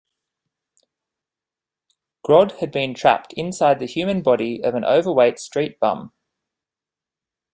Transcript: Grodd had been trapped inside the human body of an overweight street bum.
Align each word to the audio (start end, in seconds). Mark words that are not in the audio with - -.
Grodd 2.25 2.53
had 2.53 2.71
been 2.71 2.95
trapped 2.95 3.33
inside 3.33 3.77
the 3.77 3.85
human 3.85 4.23
body 4.23 4.59
of 4.63 4.73
an 4.73 4.83
overweight 4.83 5.37
street 5.37 5.79
bum. 5.79 6.11